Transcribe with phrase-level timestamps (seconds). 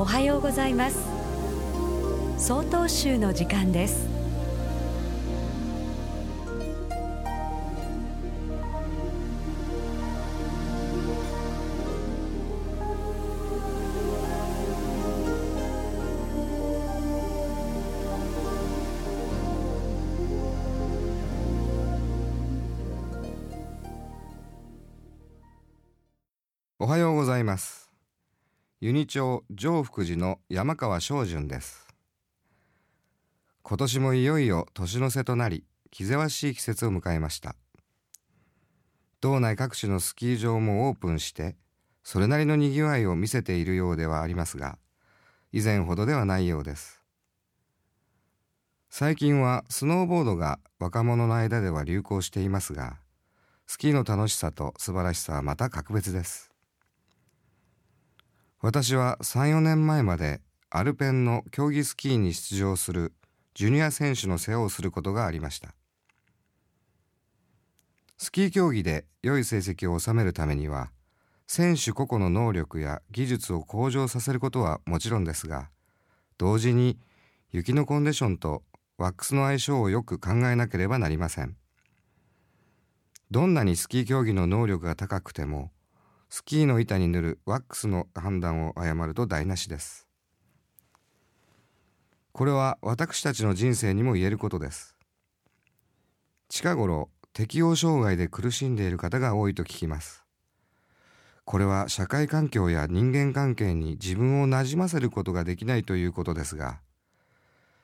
[0.00, 0.96] おはようございます。
[2.38, 4.08] 総統集の時間です。
[28.82, 31.86] ユニ町上福寺の山川昌順です。
[33.62, 37.56] 今年もいよいよ年の瀬となり気ぜわしい季節を迎えました。
[39.20, 41.56] 道内各地のスキー場もオープンして
[42.02, 44.78] それなりの賑わいを見せているようではありますが
[45.52, 47.02] 以前ほどではないようです。
[48.88, 52.96] 最近はスノーボードが若者の間では流行していますが
[53.66, 56.49] スキーの楽しさと素晴らしさはまた格別です。
[58.62, 63.14] 私は3、4年前までアルペンの競技スキーに出場する
[63.54, 65.74] ジュニア選手の世話をすることがありました。
[68.18, 70.92] スキー競技で良い成績を収めるためには、
[71.46, 75.70] 選手個々の能力や技術を向上させることはもちろんですが、
[76.36, 76.98] 同時に
[77.52, 78.62] 雪のコンディションと
[78.98, 81.56] ワックスの相性をよく考えなければなりません。
[83.30, 85.70] どんなにスキー競技の能力が高くても、
[86.32, 90.06] スキーの板に塗るワックスの判断を誤ると台無しです。
[92.30, 94.94] これは私たちの人生にも言えることです。
[96.48, 100.24] 近頃、適応障害で苦しんでいる方が多いと聞きます。
[101.44, 106.80] これは社会環境や人間関係に自分をなじませることができないということですが、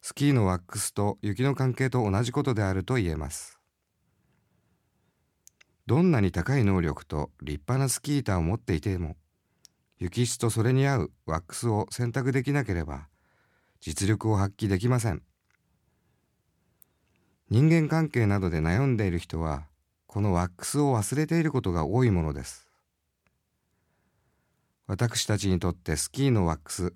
[0.00, 3.59] スキーのワックスと雪の関係と同じことであると言えます。
[5.90, 9.16] どんなに高い能力と立派なスキー板を持っていても
[9.98, 13.08] 雪質とそれに合うワックスを選択できなければ
[13.80, 15.20] 実力を発揮できません。
[17.48, 19.64] 人間関係などで悩んでいる人は
[20.06, 22.68] このワックスを忘れていることが多いものです。
[24.86, 26.94] 私たちにとってスキーのワックス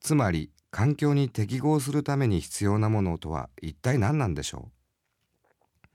[0.00, 5.86] つまり環境に適合するために必要なものとは一体何なんでしょう？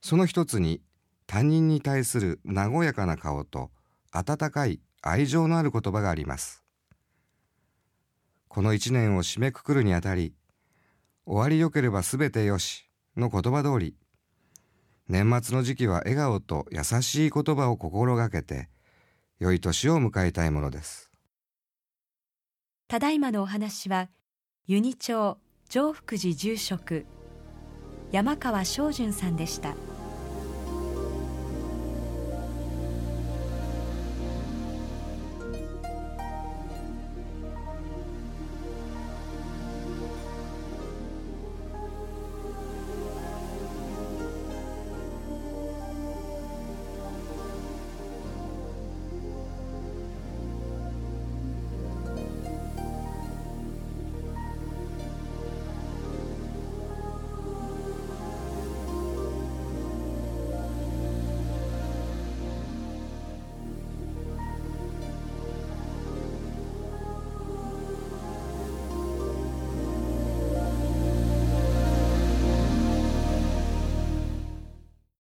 [0.00, 0.80] その一つに
[1.26, 3.70] 他人に対する和やかな顔と
[4.12, 6.64] 温かい愛情のある言葉があります。
[8.48, 10.34] この一年を締めくくるにあたり、
[11.26, 13.94] 終わりよければすべてよしの言葉通り、
[15.08, 18.68] 年末の時期は笑顔と優しい言葉を心がけて、
[19.38, 21.10] 良い年を迎えたいものです。
[22.88, 24.08] ただいまのお話は、
[24.66, 25.38] ユニ町
[25.68, 27.04] 上福寺住職、
[28.10, 29.74] 山川昌順さんでした。